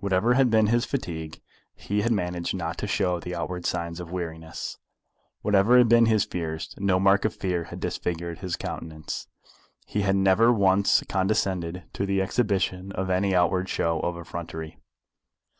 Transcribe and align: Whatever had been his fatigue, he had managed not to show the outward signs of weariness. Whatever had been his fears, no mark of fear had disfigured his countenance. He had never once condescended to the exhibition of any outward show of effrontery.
Whatever 0.00 0.34
had 0.34 0.50
been 0.50 0.66
his 0.66 0.84
fatigue, 0.84 1.40
he 1.76 2.02
had 2.02 2.10
managed 2.10 2.56
not 2.56 2.76
to 2.78 2.88
show 2.88 3.20
the 3.20 3.36
outward 3.36 3.64
signs 3.64 4.00
of 4.00 4.10
weariness. 4.10 4.76
Whatever 5.42 5.78
had 5.78 5.88
been 5.88 6.06
his 6.06 6.24
fears, 6.24 6.74
no 6.78 6.98
mark 6.98 7.24
of 7.24 7.36
fear 7.36 7.62
had 7.70 7.78
disfigured 7.78 8.40
his 8.40 8.56
countenance. 8.56 9.28
He 9.86 10.00
had 10.02 10.16
never 10.16 10.52
once 10.52 11.04
condescended 11.08 11.84
to 11.92 12.04
the 12.04 12.20
exhibition 12.20 12.90
of 12.90 13.10
any 13.10 13.32
outward 13.32 13.68
show 13.68 14.00
of 14.00 14.18
effrontery. 14.18 14.80